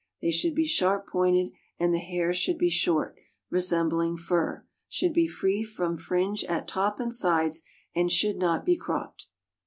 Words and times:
They 0.19 0.31
should 0.31 0.55
be 0.55 0.65
sharp 0.65 1.05
pointed, 1.07 1.51
and 1.79 1.93
the 1.93 1.99
hair 1.99 2.33
should 2.33 2.57
be 2.57 2.71
short, 2.71 3.15
resembling 3.51 4.17
fur; 4.17 4.65
should 4.89 5.13
be 5.13 5.27
free 5.27 5.63
from 5.63 5.95
fringe 5.95 6.43
at 6.45 6.67
top 6.67 6.99
and 6.99 7.13
sides, 7.13 7.61
and 7.95 8.11
should 8.11 8.37
not 8.37 8.65
be 8.65 8.75
cropped. 8.77 9.27